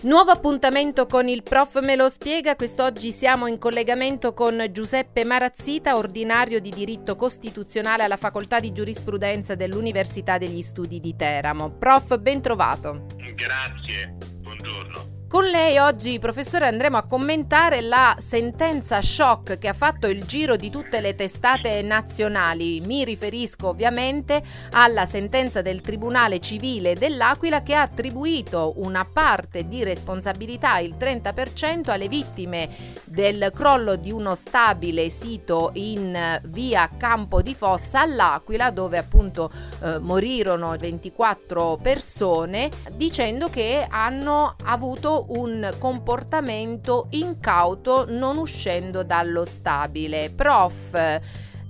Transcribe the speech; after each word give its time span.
Nuovo 0.00 0.30
appuntamento 0.30 1.06
con 1.06 1.26
il 1.26 1.42
prof 1.42 1.80
me 1.80 1.96
lo 1.96 2.08
spiega, 2.08 2.54
quest'oggi 2.54 3.10
siamo 3.10 3.48
in 3.48 3.58
collegamento 3.58 4.32
con 4.32 4.64
Giuseppe 4.70 5.24
Marazzita, 5.24 5.96
ordinario 5.96 6.60
di 6.60 6.70
diritto 6.70 7.16
costituzionale 7.16 8.04
alla 8.04 8.16
Facoltà 8.16 8.60
di 8.60 8.72
Giurisprudenza 8.72 9.56
dell'Università 9.56 10.38
degli 10.38 10.62
Studi 10.62 11.00
di 11.00 11.16
Teramo. 11.16 11.70
Prof, 11.70 12.16
ben 12.18 12.40
trovato. 12.40 13.06
Grazie, 13.34 14.16
buongiorno. 14.40 15.17
Con 15.28 15.44
lei 15.44 15.76
oggi, 15.76 16.18
professore, 16.18 16.66
andremo 16.66 16.96
a 16.96 17.02
commentare 17.02 17.82
la 17.82 18.16
sentenza 18.18 19.02
shock 19.02 19.58
che 19.58 19.68
ha 19.68 19.74
fatto 19.74 20.06
il 20.06 20.24
giro 20.24 20.56
di 20.56 20.70
tutte 20.70 21.02
le 21.02 21.14
testate 21.14 21.82
nazionali. 21.82 22.80
Mi 22.80 23.04
riferisco 23.04 23.68
ovviamente 23.68 24.42
alla 24.70 25.04
sentenza 25.04 25.60
del 25.60 25.82
Tribunale 25.82 26.40
Civile 26.40 26.94
dell'Aquila 26.94 27.62
che 27.62 27.74
ha 27.74 27.82
attribuito 27.82 28.72
una 28.76 29.04
parte 29.04 29.68
di 29.68 29.84
responsabilità, 29.84 30.78
il 30.78 30.94
30%, 30.98 31.90
alle 31.90 32.08
vittime 32.08 32.70
del 33.04 33.50
crollo 33.54 33.96
di 33.96 34.10
uno 34.10 34.34
stabile 34.34 35.10
sito 35.10 35.72
in 35.74 36.40
via 36.44 36.88
Campo 36.96 37.42
di 37.42 37.54
Fossa 37.54 38.00
all'Aquila 38.00 38.70
dove 38.70 38.96
appunto 38.96 39.50
eh, 39.82 39.98
morirono 39.98 40.74
24 40.74 41.78
persone 41.82 42.70
dicendo 42.92 43.50
che 43.50 43.86
hanno 43.90 44.56
avuto 44.64 45.16
un 45.28 45.74
comportamento 45.78 47.06
incauto 47.10 48.06
non 48.08 48.36
uscendo 48.36 49.02
dallo 49.02 49.44
stabile. 49.44 50.30
Prof. 50.30 51.20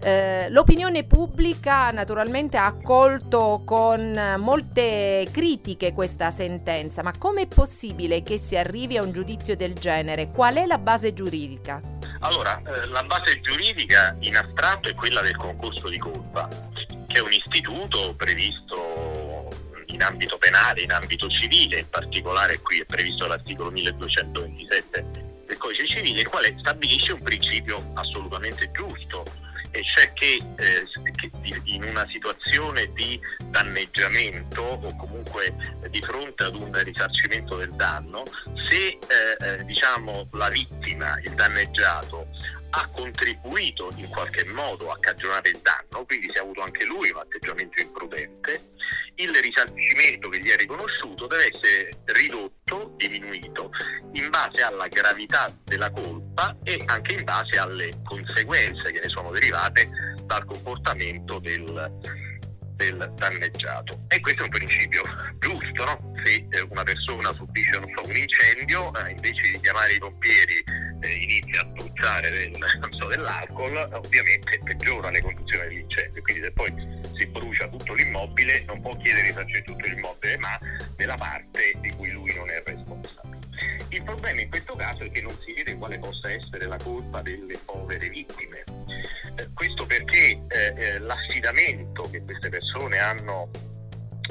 Eh, 0.00 0.48
l'opinione 0.50 1.02
pubblica 1.02 1.90
naturalmente 1.90 2.56
ha 2.56 2.66
accolto 2.66 3.62
con 3.64 4.36
molte 4.38 5.26
critiche 5.32 5.92
questa 5.92 6.30
sentenza, 6.30 7.02
ma 7.02 7.12
com'è 7.18 7.48
possibile 7.48 8.22
che 8.22 8.38
si 8.38 8.56
arrivi 8.56 8.96
a 8.96 9.02
un 9.02 9.10
giudizio 9.10 9.56
del 9.56 9.74
genere? 9.74 10.28
Qual 10.28 10.54
è 10.54 10.66
la 10.66 10.78
base 10.78 11.12
giuridica? 11.12 11.80
Allora, 12.20 12.58
eh, 12.58 12.86
la 12.88 13.02
base 13.02 13.40
giuridica 13.40 14.16
in 14.20 14.36
astratto 14.36 14.88
è 14.88 14.94
quella 14.94 15.20
del 15.20 15.36
concorso 15.36 15.88
di 15.88 15.98
colpa, 15.98 16.48
che 17.08 17.18
è 17.18 17.20
un 17.20 17.32
istituto 17.32 18.14
previsto 18.16 18.87
in 19.90 20.02
ambito 20.02 20.38
penale, 20.38 20.82
in 20.82 20.92
ambito 20.92 21.28
civile, 21.28 21.80
in 21.80 21.88
particolare 21.88 22.60
qui 22.60 22.80
è 22.80 22.84
previsto 22.84 23.26
l'articolo 23.26 23.70
1227 23.70 25.26
del 25.46 25.56
codice 25.56 25.86
civile, 25.86 26.20
il 26.20 26.28
quale 26.28 26.54
stabilisce 26.58 27.12
un 27.12 27.22
principio 27.22 27.90
assolutamente 27.94 28.70
giusto, 28.70 29.24
e 29.70 29.82
cioè 29.82 30.12
che, 30.12 30.38
eh, 30.56 30.84
che 31.14 31.30
in 31.64 31.84
una 31.84 32.06
situazione 32.08 32.90
di 32.92 33.18
danneggiamento 33.44 34.62
o 34.62 34.96
comunque 34.96 35.54
di 35.90 36.00
fronte 36.00 36.44
ad 36.44 36.54
un 36.54 36.70
risarcimento 36.82 37.56
del 37.56 37.72
danno, 37.74 38.24
se 38.68 38.86
eh, 38.86 38.98
eh 39.40 39.64
diciamo, 39.64 40.28
la 40.32 40.48
vittima, 40.48 41.18
il 41.22 41.32
danneggiato, 41.34 42.28
ha 42.70 42.86
contribuito 42.88 43.90
in 43.96 44.08
qualche 44.08 44.44
modo 44.44 44.90
a 44.90 44.98
cagionare 44.98 45.50
il 45.50 45.60
danno, 45.62 46.04
quindi 46.04 46.28
si 46.30 46.36
è 46.36 46.40
avuto 46.40 46.60
anche 46.60 46.84
lui 46.84 47.10
un 47.10 47.18
atteggiamento 47.18 47.80
imprudente, 47.80 48.70
il 49.20 49.34
risarcimento 49.34 50.28
che 50.28 50.40
gli 50.40 50.48
è 50.48 50.56
riconosciuto 50.56 51.26
deve 51.26 51.50
essere 51.52 51.90
ridotto, 52.04 52.94
diminuito, 52.96 53.70
in 54.12 54.30
base 54.30 54.62
alla 54.62 54.86
gravità 54.86 55.48
della 55.64 55.90
colpa 55.90 56.56
e 56.62 56.80
anche 56.86 57.14
in 57.14 57.24
base 57.24 57.58
alle 57.58 57.90
conseguenze 58.04 58.92
che 58.92 59.00
ne 59.00 59.08
sono 59.08 59.30
derivate 59.32 59.88
dal 60.24 60.44
comportamento 60.44 61.40
del, 61.40 61.92
del 62.74 63.12
danneggiato. 63.16 64.04
E 64.08 64.20
questo 64.20 64.42
è 64.42 64.44
un 64.44 64.50
principio 64.50 65.02
giusto, 65.38 65.84
no? 65.84 66.12
Se 66.22 66.46
eh, 66.50 66.60
una 66.68 66.84
persona 66.84 67.32
subisce 67.32 67.72
so, 67.72 68.02
un 68.04 68.16
incendio, 68.16 68.94
eh, 68.94 69.10
invece 69.10 69.50
di 69.50 69.60
chiamare 69.60 69.94
i 69.94 69.98
pompieri 69.98 70.64
inizia 71.06 71.60
a 71.60 71.66
del, 72.20 72.56
so, 72.90 73.06
dell'alcol, 73.06 73.76
ovviamente 73.92 74.58
peggiora 74.64 75.10
le 75.10 75.22
condizioni 75.22 75.68
dell'incendio. 75.68 76.22
Quindi 76.22 76.42
se 76.42 76.52
poi 76.52 76.72
si 77.16 77.26
brucia 77.26 77.68
tutto 77.68 77.94
l'immobile, 77.94 78.64
non 78.66 78.80
può 78.80 78.96
chiedere 78.96 79.32
di 79.44 79.62
tutto 79.62 79.86
l'immobile, 79.86 80.38
ma 80.38 80.58
della 80.96 81.16
parte 81.16 81.74
di 81.80 81.90
cui 81.90 82.10
lui 82.10 82.34
non 82.34 82.50
è 82.50 82.62
responsabile. 82.64 83.38
Il 83.90 84.02
problema 84.02 84.40
in 84.40 84.50
questo 84.50 84.74
caso 84.74 85.04
è 85.04 85.10
che 85.10 85.22
non 85.22 85.36
si 85.44 85.52
vede 85.52 85.76
quale 85.76 85.98
possa 85.98 86.30
essere 86.30 86.66
la 86.66 86.76
colpa 86.76 87.22
delle 87.22 87.58
povere 87.64 88.08
vittime. 88.08 88.64
Eh, 89.36 89.48
questo 89.54 89.86
perché 89.86 90.40
eh, 90.48 90.74
eh 90.76 90.98
l'affidamento 90.98 92.02
che 92.10 92.20
queste 92.22 92.48
persone 92.48 92.98
hanno 92.98 93.50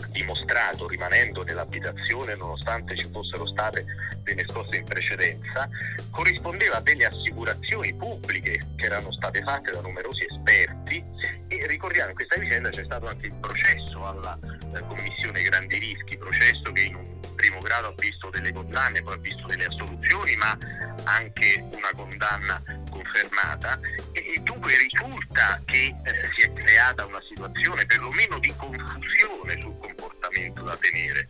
dimostrato 0.10 0.88
rimanendo 0.88 1.44
nell'abitazione 1.44 2.36
nonostante 2.36 2.96
ci 2.96 3.08
fossero 3.12 3.46
state 3.48 3.86
delle 4.24 4.46
scosse 4.48 4.78
in 4.78 4.84
precedenza, 4.84 5.70
corrispondeva 6.12 6.78
a 6.78 6.82
delle 6.82 7.06
assicurazioni 7.06 7.94
pubbliche 7.96 8.60
che 8.76 8.86
erano 8.86 9.12
state 9.12 9.42
fatte 9.42 9.72
da 9.72 9.82
numerosi 9.82 10.26
esperti. 10.30 11.04
E 11.48 11.66
ricordiamo 11.68 12.10
in 12.10 12.16
questa 12.16 12.40
vicenda 12.40 12.70
c'è 12.70 12.84
stato 12.84 13.08
anche 13.08 13.28
il 13.28 13.36
processo 13.40 14.06
alla 14.06 14.38
eh, 14.42 14.80
Commissione 14.88 15.42
Grandi 15.44 15.78
Rischi, 15.78 16.18
processo 16.18 16.72
che 16.72 16.82
in 16.82 16.96
un 16.96 17.20
primo 17.36 17.60
grado 17.60 17.88
ha 17.88 17.94
visto 17.98 18.30
delle 18.30 18.52
condanne, 18.52 19.02
poi 19.02 19.14
ha 19.14 19.18
visto 19.18 19.48
delle 19.48 19.66
assoluzioni, 19.66 20.36
ma 20.36 20.58
anche 21.06 21.64
una 21.72 21.92
condanna 21.96 22.62
confermata 22.98 23.80
e, 24.12 24.34
e 24.36 24.40
dunque 24.42 24.76
risulta 24.78 25.62
che 25.66 25.94
eh, 26.04 26.30
si 26.36 26.42
è 26.42 26.54
creata 26.54 27.06
una 27.06 27.22
situazione 27.28 27.86
perlomeno 27.86 28.40
di 28.40 28.54
confusione 28.56 29.60
sul 29.62 29.78
comportamento 29.78 30.64
da 30.64 30.76
tenere. 30.78 31.28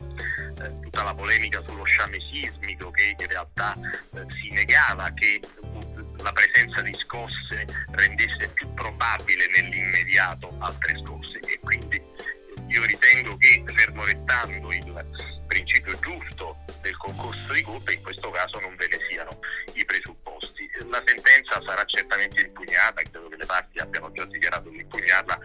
Eh, 0.61 0.79
tutta 0.81 1.03
la 1.03 1.13
polemica 1.13 1.61
sullo 1.67 1.83
sciame 1.83 2.19
sismico 2.19 2.89
che 2.91 3.15
in 3.17 3.27
realtà 3.27 3.75
eh, 3.75 4.25
si 4.39 4.49
negava 4.51 5.11
che 5.13 5.39
la 6.23 6.31
presenza 6.31 6.81
di 6.81 6.93
scosse 6.93 7.65
rendesse 7.91 8.49
più 8.53 8.73
probabile 8.73 9.45
nell'immediato 9.55 10.55
altre 10.59 10.97
scosse 11.03 11.39
e 11.39 11.59
quindi 11.59 12.01
io 12.67 12.83
ritengo 12.85 13.37
che 13.37 13.63
fermo 13.67 14.03
restando 14.03 14.71
il 14.71 15.05
principio 15.47 15.97
giusto 15.99 16.57
del 16.81 16.97
concorso 16.97 17.53
di 17.53 17.61
colpa 17.61 17.91
in 17.91 18.01
questo 18.01 18.29
caso 18.31 18.59
non 18.59 18.75
ve 18.75 18.87
ne 18.87 18.97
sarà 21.65 21.83
certamente 21.85 22.41
impugnata, 22.41 23.01
credo 23.01 23.29
che 23.29 23.37
le 23.37 23.45
parti 23.45 23.79
abbiano 23.79 24.11
già 24.11 24.25
dichiarato 24.25 24.69
di 24.69 24.79
impugnarla 24.79 25.39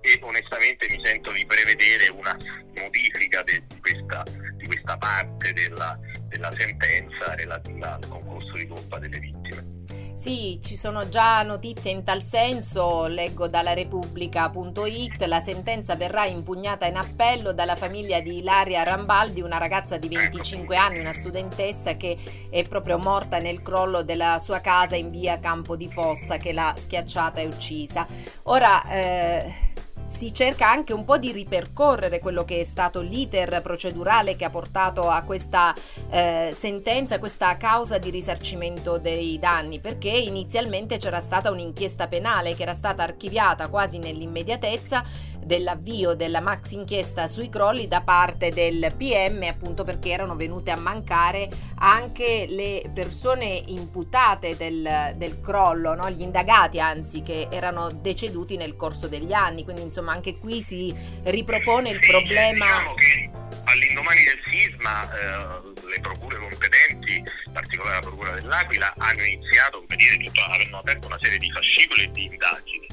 e 0.00 0.18
onestamente 0.22 0.88
mi 0.88 1.00
sento 1.04 1.32
di 1.32 1.44
prevedere 1.46 2.08
una 2.08 2.36
modifica 2.74 3.42
di 3.42 3.62
questa, 3.80 4.22
di 4.56 4.66
questa 4.66 4.96
parte 4.96 5.52
della, 5.52 5.98
della 6.28 6.52
sentenza 6.52 7.34
relativa 7.34 7.94
al 7.94 8.08
concorso 8.08 8.56
di 8.56 8.66
colpa 8.66 8.98
delle 8.98 9.18
vittime. 9.18 9.75
Sì, 10.16 10.58
ci 10.62 10.76
sono 10.76 11.10
già 11.10 11.42
notizie 11.42 11.90
in 11.90 12.02
tal 12.02 12.22
senso, 12.22 13.06
leggo 13.06 13.48
dalla 13.48 13.74
Repubblica.it, 13.74 15.22
la 15.26 15.40
sentenza 15.40 15.94
verrà 15.94 16.24
impugnata 16.24 16.86
in 16.86 16.96
appello 16.96 17.52
dalla 17.52 17.76
famiglia 17.76 18.18
di 18.20 18.38
Ilaria 18.38 18.82
Rambaldi, 18.82 19.42
una 19.42 19.58
ragazza 19.58 19.98
di 19.98 20.08
25 20.08 20.74
anni, 20.74 21.00
una 21.00 21.12
studentessa 21.12 21.96
che 21.96 22.16
è 22.48 22.66
proprio 22.66 22.96
morta 22.96 23.36
nel 23.38 23.60
crollo 23.60 24.02
della 24.02 24.38
sua 24.38 24.60
casa 24.60 24.96
in 24.96 25.10
via 25.10 25.38
Campo 25.38 25.76
di 25.76 25.88
Fossa 25.88 26.38
che 26.38 26.54
l'ha 26.54 26.74
schiacciata 26.76 27.42
e 27.42 27.46
uccisa. 27.46 28.06
Ora... 28.44 28.88
Eh, 28.88 29.65
si 30.08 30.32
cerca 30.32 30.70
anche 30.70 30.92
un 30.92 31.04
po' 31.04 31.18
di 31.18 31.32
ripercorrere 31.32 32.18
quello 32.18 32.44
che 32.44 32.60
è 32.60 32.64
stato 32.64 33.00
l'iter 33.00 33.60
procedurale 33.62 34.36
che 34.36 34.44
ha 34.44 34.50
portato 34.50 35.08
a 35.08 35.22
questa 35.22 35.74
eh, 36.10 36.52
sentenza, 36.54 37.18
questa 37.18 37.56
causa 37.56 37.98
di 37.98 38.10
risarcimento 38.10 38.98
dei 38.98 39.38
danni, 39.38 39.80
perché 39.80 40.10
inizialmente 40.10 40.98
c'era 40.98 41.20
stata 41.20 41.50
un'inchiesta 41.50 42.06
penale 42.08 42.54
che 42.54 42.62
era 42.62 42.74
stata 42.74 43.02
archiviata 43.02 43.68
quasi 43.68 43.98
nell'immediatezza 43.98 45.04
dell'avvio 45.46 46.14
della 46.14 46.40
max 46.40 46.72
inchiesta 46.72 47.28
sui 47.28 47.48
crolli 47.48 47.86
da 47.86 48.00
parte 48.00 48.50
del 48.50 48.92
PM, 48.96 49.44
appunto 49.44 49.84
perché 49.84 50.10
erano 50.10 50.34
venute 50.34 50.72
a 50.72 50.76
mancare 50.76 51.48
anche 51.76 52.46
le 52.48 52.90
persone 52.92 53.62
imputate 53.66 54.56
del, 54.56 55.14
del 55.16 55.40
crollo, 55.40 55.94
no? 55.94 56.10
gli 56.10 56.22
indagati 56.22 56.80
anzi 56.80 57.22
che 57.22 57.46
erano 57.48 57.90
deceduti 57.92 58.56
nel 58.56 58.74
corso 58.74 59.06
degli 59.06 59.32
anni, 59.32 59.62
quindi 59.62 59.82
insomma 59.96 60.12
anche 60.12 60.36
qui 60.36 60.60
si 60.60 60.94
ripropone 61.24 61.90
il 61.90 61.98
problema. 62.00 62.66
Diciamo 62.66 62.94
che 62.94 63.30
all'indomani 63.64 64.24
del 64.24 64.40
sisma 64.50 65.02
eh, 65.04 65.88
le 65.88 66.00
procure 66.00 66.38
competenti, 66.38 67.16
in 67.16 67.52
particolare 67.52 67.94
la 67.94 68.00
procura 68.00 68.30
dell'Aquila, 68.32 68.92
hanno 68.98 69.22
iniziato, 69.22 69.78
come 69.78 69.96
dire, 69.96 70.16
tutto, 70.18 70.42
hanno 70.42 70.78
aperto 70.78 71.06
una 71.06 71.18
serie 71.20 71.38
di 71.38 71.50
fascicoli 71.50 72.02
e 72.02 72.10
di 72.12 72.24
indagini 72.24 72.86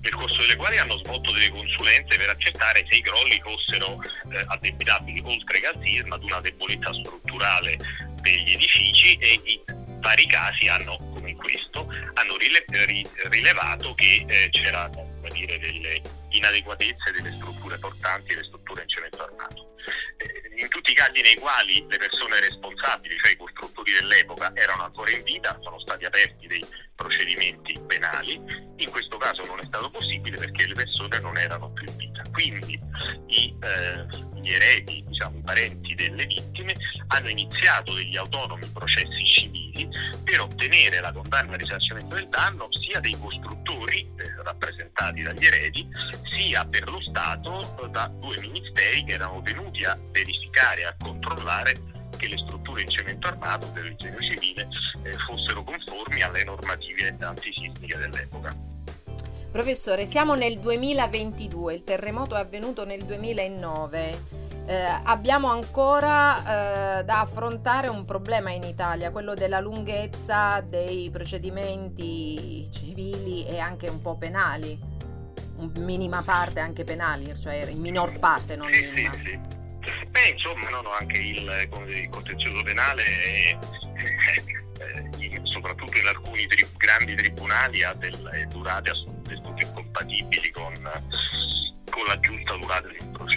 nel 0.00 0.14
corso 0.14 0.40
delle 0.42 0.56
quali 0.56 0.76
hanno 0.76 0.98
svolto 0.98 1.32
delle 1.32 1.48
consulenze 1.48 2.16
per 2.16 2.28
accertare 2.28 2.84
se 2.88 2.96
i 2.96 3.00
crolli 3.00 3.40
fossero 3.40 3.98
eh, 4.30 4.44
addebitabili 4.48 5.22
oltre 5.24 5.60
che 5.60 5.66
al 5.66 5.80
sisma 5.82 6.16
ad 6.16 6.24
una 6.24 6.40
debolezza 6.40 6.92
strutturale 6.92 7.78
degli 8.20 8.52
edifici 8.52 9.16
e 9.16 9.40
in 9.44 10.00
vari 10.00 10.26
casi 10.26 10.68
hanno, 10.68 10.96
come 10.96 11.30
in 11.30 11.36
questo, 11.36 11.90
hanno 12.14 12.36
rile- 12.36 12.66
rilevato 13.30 13.94
che 13.94 14.26
eh, 14.28 14.48
c'era 14.50 14.90
dire, 15.34 15.58
delle 15.58 16.00
inadeguatezze 16.30 17.12
delle 17.12 17.30
strutture 17.32 17.78
portanti, 17.78 18.34
delle 18.34 18.44
strutture 18.44 18.82
in 18.82 18.88
cemento 18.88 19.22
armato. 19.22 19.74
Eh, 20.16 20.60
in 20.60 20.68
tutti 20.68 20.92
i 20.92 20.94
casi 20.94 21.20
nei 21.20 21.34
quali 21.36 21.84
le 21.88 21.98
persone 21.98 22.40
responsabili, 22.40 23.18
cioè 23.18 23.32
i 23.32 23.36
costruttori 23.36 23.92
dell'epoca, 23.92 24.52
erano 24.54 24.84
ancora 24.84 25.10
in 25.10 25.22
vita, 25.22 25.58
sono 25.62 25.78
stati 25.80 26.04
aperti 26.04 26.46
dei 26.46 26.64
procedimenti 26.94 27.78
penali, 27.86 28.40
in 28.76 28.90
questo 28.90 29.16
caso 29.18 29.42
non 29.46 29.58
è 29.58 29.64
stato 29.66 29.90
possibile 29.90 30.38
perché 30.38 30.66
le 30.66 30.74
persone 30.74 31.18
non 31.18 31.36
erano 31.36 31.72
più 31.72 31.86
in 31.88 31.96
vita. 31.96 32.22
Quindi 32.32 32.78
i, 33.26 33.54
eh, 33.60 34.06
gli 34.40 34.52
eredi, 34.52 35.04
diciamo, 35.06 35.38
i 35.38 35.42
parenti 35.42 35.94
delle 35.94 36.24
vittime, 36.26 36.74
hanno 37.08 37.28
iniziato 37.28 37.94
degli 37.94 38.16
autonomi 38.16 38.66
processi 38.72 39.24
civili 39.24 39.63
per 40.22 40.40
ottenere 40.40 41.00
la 41.00 41.12
condanna 41.12 41.52
al 41.52 41.58
risarcimento 41.58 42.14
del 42.14 42.28
danno 42.28 42.68
sia 42.70 43.00
dei 43.00 43.16
costruttori 43.18 44.06
eh, 44.16 44.42
rappresentati 44.42 45.22
dagli 45.22 45.44
eredi, 45.44 45.88
sia 46.36 46.64
per 46.64 46.88
lo 46.88 47.00
Stato 47.00 47.88
da 47.90 48.10
due 48.18 48.38
ministeri 48.40 49.04
che 49.04 49.12
erano 49.12 49.42
tenuti 49.42 49.84
a 49.84 49.98
verificare 50.12 50.82
e 50.82 50.84
a 50.84 50.96
controllare 50.98 51.74
che 52.16 52.28
le 52.28 52.38
strutture 52.38 52.82
in 52.82 52.88
cemento 52.88 53.26
armato 53.26 53.70
per 53.70 53.84
il 53.86 53.96
genio 53.96 54.20
civile 54.20 54.68
eh, 55.02 55.12
fossero 55.14 55.64
conformi 55.64 56.22
alle 56.22 56.44
normative 56.44 57.16
antisismiche 57.20 57.96
dell'epoca. 57.96 58.54
Professore, 59.50 60.04
siamo 60.04 60.34
nel 60.34 60.58
2022, 60.58 61.74
il 61.74 61.84
terremoto 61.84 62.34
è 62.34 62.40
avvenuto 62.40 62.84
nel 62.84 63.04
2009. 63.04 64.43
Eh, 64.66 65.00
abbiamo 65.04 65.50
ancora 65.50 66.98
eh, 66.98 67.04
da 67.04 67.20
affrontare 67.20 67.88
un 67.88 68.04
problema 68.04 68.50
in 68.50 68.62
Italia, 68.62 69.10
quello 69.10 69.34
della 69.34 69.60
lunghezza 69.60 70.62
dei 70.62 71.10
procedimenti 71.10 72.66
civili 72.72 73.46
e 73.46 73.58
anche 73.58 73.88
un 73.88 74.00
po' 74.00 74.16
penali, 74.16 74.78
in 75.58 75.70
minima 75.84 76.22
parte 76.22 76.60
anche 76.60 76.82
penali, 76.82 77.38
cioè 77.38 77.66
in 77.68 77.78
minor 77.78 78.18
parte, 78.18 78.56
non 78.56 78.72
sì, 78.72 78.90
minima. 78.90 79.12
Sì, 79.12 79.22
sì. 79.24 79.52
Beh, 80.08 80.28
insomma, 80.28 80.70
no, 80.70 80.80
no, 80.80 80.92
anche 80.98 81.18
il, 81.18 81.68
il 81.88 82.08
contenzioso 82.08 82.62
penale, 82.62 83.02
è, 83.04 83.58
eh, 84.78 85.40
soprattutto 85.42 85.98
in 85.98 86.06
alcuni 86.06 86.46
tri- 86.46 86.66
grandi 86.78 87.14
tribunali, 87.14 87.82
ha 87.82 87.92
delle 87.92 88.46
durate 88.48 88.88
assolutamente 88.90 89.62
incompatibili 89.62 90.50
con, 90.52 90.72
con 91.90 92.06
la 92.06 92.18
giusta 92.20 92.56
durata 92.56 92.88
del 92.88 93.08
processo. 93.12 93.33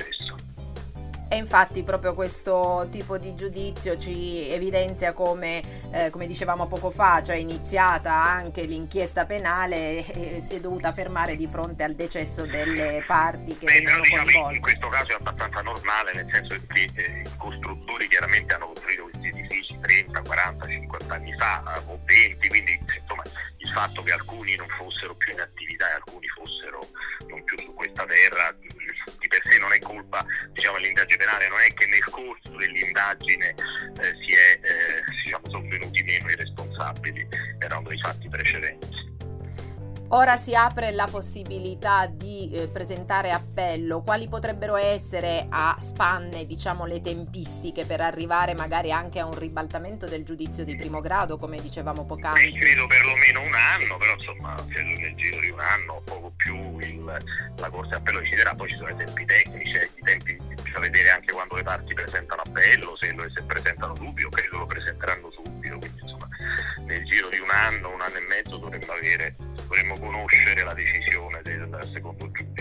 E 1.37 1.41
infatti 1.41 1.83
proprio 1.83 2.15
questo 2.15 2.87
tipo 2.89 3.19
di 3.19 3.35
giudizio 3.35 3.95
ci 3.95 4.49
evidenzia 4.49 5.13
come, 5.13 5.61
eh, 5.91 6.09
come 6.09 6.25
dicevamo 6.25 6.65
poco 6.65 6.89
fa, 6.89 7.21
cioè 7.21 7.35
iniziata 7.35 8.11
anche 8.11 8.63
l'inchiesta 8.63 9.27
penale 9.27 10.01
e 10.11 10.41
si 10.41 10.55
è 10.55 10.59
dovuta 10.59 10.93
fermare 10.93 11.35
di 11.35 11.45
fronte 11.45 11.83
al 11.83 11.93
decesso 11.93 12.47
delle 12.47 13.03
parti 13.05 13.55
che 13.55 13.65
Beh, 13.65 13.73
venivano 13.73 14.01
coinvolte. 14.09 14.55
In 14.55 14.61
questo 14.61 14.87
caso 14.87 15.11
è 15.11 15.13
abbastanza 15.13 15.61
normale, 15.61 16.13
nel 16.15 16.27
senso 16.31 16.55
che 16.55 16.89
eh, 16.95 17.21
i 17.23 17.37
costruttori 17.37 18.07
chiaramente 18.07 18.55
hanno 18.55 18.69
costruito 18.69 19.03
questi 19.03 19.27
edifici 19.27 19.77
30, 19.79 20.21
40, 20.23 20.67
50 20.67 21.13
anni 21.13 21.33
fa 21.37 21.83
o 21.85 21.99
20, 22.03 22.47
quindi 22.47 22.79
insomma 22.99 23.21
il 23.57 23.69
fatto 23.69 24.01
che 24.01 24.11
alcuni 24.11 24.55
non 24.55 24.67
fossero 24.69 25.13
più 25.13 25.33
in 25.33 25.39
attività 25.41 25.87
e 25.91 25.93
alcuni 25.93 26.27
fossero 26.29 26.79
non 27.27 27.43
più 27.43 27.59
su 27.59 27.75
questa 27.75 28.05
terra 28.05 28.55
di 29.57 29.59
per 29.59 29.59
sé 29.59 29.59
non 29.59 29.73
è 29.73 29.79
colpa 29.79 30.25
diciamo, 30.53 30.77
dell'indagine 30.77 31.17
penale, 31.17 31.47
non 31.49 31.59
è 31.59 31.73
che 31.73 31.85
nel 31.87 32.03
corso 32.05 32.55
dell'indagine 32.57 33.49
eh, 33.49 34.13
si 34.21 34.33
è, 34.33 34.59
eh, 34.61 35.03
diciamo, 35.23 35.49
sono 35.49 35.67
venuti 35.67 36.03
meno 36.03 36.29
i 36.29 36.35
responsabili, 36.35 37.27
erano 37.59 37.87
dei 37.87 37.97
fatti 37.97 38.29
precedenti. 38.29 39.16
Ora 40.11 40.37
si 40.37 40.55
apre 40.55 40.91
la 40.91 41.05
possibilità 41.05 42.07
di 42.07 42.49
eh, 42.53 42.69
presentare 42.69 43.31
appello. 43.31 44.01
Quali 44.01 44.29
potrebbero 44.29 44.77
essere 44.77 45.47
a 45.49 45.75
spanne, 45.81 46.45
diciamo, 46.45 46.85
le 46.85 47.01
tempistiche 47.01 47.85
per 47.85 47.99
arrivare 47.99 48.53
magari 48.53 48.89
anche 48.93 49.19
a 49.19 49.25
un 49.25 49.37
ribaltamento 49.37 50.07
del 50.07 50.23
giudizio 50.23 50.63
di 50.63 50.77
primo 50.77 51.01
grado, 51.01 51.35
come 51.35 51.59
dicevamo 51.59 52.05
poc'anzi? 52.05 52.53
Credo 52.53 52.87
perlomeno 52.87 53.41
un 53.41 53.53
anno, 53.53 53.97
però 53.97 54.13
insomma, 54.13 54.55
nel 54.67 55.13
giro 55.15 55.41
di 55.41 55.49
un 55.49 55.59
anno 55.59 56.01
poco 56.05 56.31
più 56.37 56.79
il, 56.79 57.03
la 57.57 57.69
Corte 57.69 57.89
d'Appello 57.89 58.19
deciderà, 58.19 58.53
poi 58.55 58.69
ci 58.69 58.77
sono 58.77 58.87
i 58.87 58.95
tempi 58.95 59.25
tecnici, 59.25 59.73
eh, 59.73 59.89
i 59.93 60.03
tempi 60.03 60.37
bisogna 60.55 60.79
vedere 60.79 61.09
anche 61.09 61.33
quando 61.33 61.55
le 61.55 61.63
parti 61.63 61.93
presentano 61.93 62.43
appello, 62.45 62.95
se, 62.95 63.11
lo, 63.11 63.29
se 63.29 63.43
presentano 63.43 63.93
dubbi, 63.93 64.23
o 64.23 64.29
credo 64.29 64.59
lo 64.59 64.65
presenteranno 64.67 65.29
subito, 65.31 65.79
quindi 65.79 65.99
insomma 66.01 66.29
nel 66.85 67.03
giro 67.03 67.27
di 67.27 67.39
un 67.39 67.49
anno, 67.49 67.93
un 67.93 67.99
anno 67.99 68.15
e 68.15 68.25
mezzo 68.29 68.55
dovremmo 68.55 68.93
avere 68.93 69.35
dovremmo 69.67 69.99
conoscere 69.99 70.63
la 70.63 70.73
decisione 70.73 71.41
del 71.43 71.79
secondo 71.91 72.31
giudice. 72.31 72.56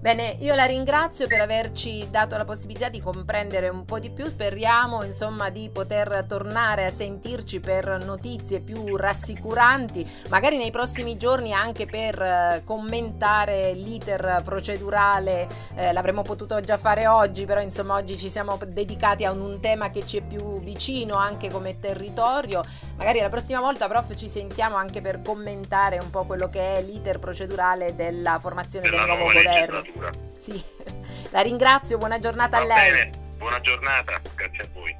Bene, 0.00 0.34
io 0.38 0.54
la 0.54 0.64
ringrazio 0.64 1.26
per 1.26 1.42
averci 1.42 2.08
dato 2.10 2.34
la 2.34 2.46
possibilità 2.46 2.88
di 2.88 3.02
comprendere 3.02 3.68
un 3.68 3.84
po' 3.84 3.98
di 3.98 4.08
più. 4.08 4.24
Speriamo 4.24 5.04
insomma 5.04 5.50
di 5.50 5.68
poter 5.70 6.24
tornare 6.26 6.86
a 6.86 6.90
sentirci 6.90 7.60
per 7.60 8.02
notizie 8.02 8.60
più 8.60 8.96
rassicuranti, 8.96 10.10
magari 10.30 10.56
nei 10.56 10.70
prossimi 10.70 11.18
giorni 11.18 11.52
anche 11.52 11.84
per 11.84 12.18
eh, 12.18 12.62
commentare 12.64 13.74
l'iter 13.74 14.40
procedurale. 14.42 15.46
Eh, 15.76 15.92
l'avremmo 15.92 16.22
potuto 16.22 16.58
già 16.60 16.78
fare 16.78 17.06
oggi, 17.06 17.44
però 17.44 17.60
insomma 17.60 17.96
oggi 17.96 18.16
ci 18.16 18.30
siamo 18.30 18.58
dedicati 18.68 19.26
a 19.26 19.32
un, 19.32 19.42
un 19.42 19.60
tema 19.60 19.90
che 19.90 20.06
ci 20.06 20.16
è 20.16 20.26
più 20.26 20.60
vicino 20.62 21.16
anche 21.16 21.50
come 21.50 21.78
territorio. 21.78 22.62
Magari 22.96 23.20
la 23.20 23.28
prossima 23.28 23.60
volta, 23.60 23.86
prof, 23.86 24.14
ci 24.16 24.30
sentiamo 24.30 24.76
anche 24.76 25.02
per 25.02 25.20
commentare 25.20 25.98
un 25.98 26.08
po' 26.08 26.24
quello 26.24 26.48
che 26.48 26.78
è 26.78 26.82
l'iter 26.82 27.18
procedurale 27.18 27.94
della 27.94 28.38
formazione 28.38 28.88
Della 28.88 29.04
del 29.04 29.14
nuovo 29.14 29.30
governo. 29.30 29.88
Legislatura. 29.90 30.10
Sì, 30.38 30.62
la 31.30 31.40
ringrazio, 31.40 31.98
buona 31.98 32.18
giornata 32.18 32.58
Va 32.58 32.62
a 32.62 32.66
lei. 32.66 32.90
bene, 32.92 33.10
buona 33.36 33.60
giornata, 33.60 34.20
grazie 34.34 34.62
a 34.64 34.68
voi. 34.72 34.96